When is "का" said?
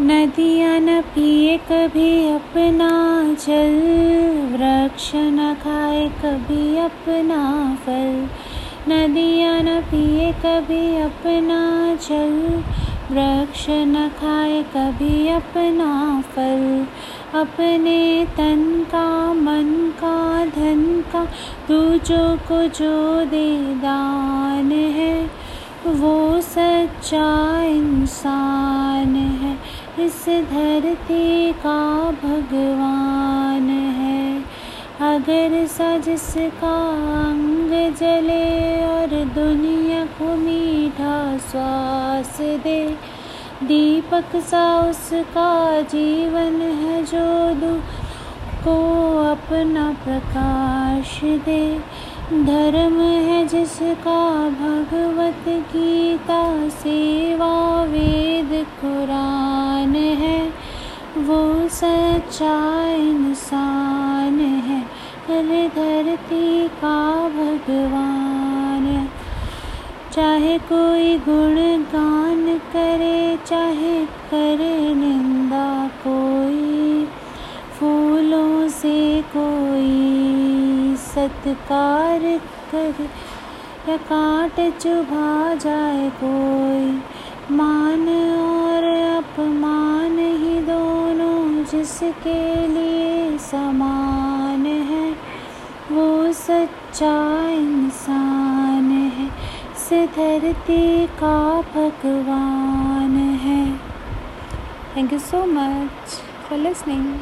18.88-19.34, 20.00-20.44, 21.12-21.24, 31.52-32.10, 36.60-36.76, 66.68-67.28, 101.06-101.60